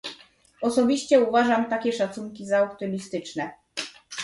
Osobiście 0.61 1.19
uważam 1.19 1.65
takie 1.69 1.93
szacunki 1.93 2.45
za 2.45 2.63
optymistyczne 2.63 3.51